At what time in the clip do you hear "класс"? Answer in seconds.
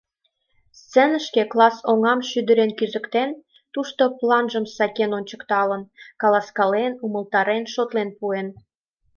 1.51-1.77